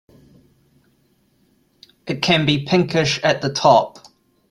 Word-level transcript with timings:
It 2.07 2.23
can 2.23 2.47
be 2.47 2.65
pinkish 2.65 3.19
at 3.23 3.43
the 3.43 3.53
top. 3.53 3.99